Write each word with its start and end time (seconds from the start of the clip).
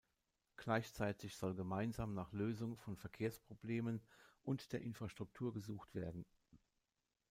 Gleichzeitig 0.57 1.35
soll 1.37 1.53
gemeinsam 1.53 2.15
nach 2.15 2.33
Lösung 2.33 2.75
von 2.75 2.97
Verkehrsproblemen 2.97 4.01
und 4.41 4.73
der 4.73 4.81
Infrastruktur 4.81 5.53
gesucht 5.53 5.93
werden. 5.93 6.25